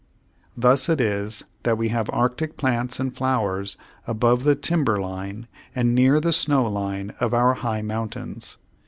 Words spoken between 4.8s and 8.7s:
line and near the snow line of our high mountains.